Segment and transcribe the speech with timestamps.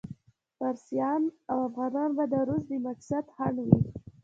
[0.57, 3.79] فارسیان او افغانان به د روس د مقصد خنډ وي.